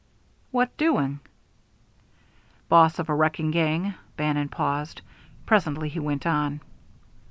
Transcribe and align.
"What 0.49 0.75
doing?" 0.77 1.19
"Boss 2.69 2.97
of 2.97 3.07
a 3.09 3.13
wrecking 3.13 3.51
gang." 3.51 3.93
Bannon 4.17 4.49
paused. 4.49 4.99
Presently 5.45 5.89
he 5.89 5.99
went 5.99 6.25
on. 6.25 6.61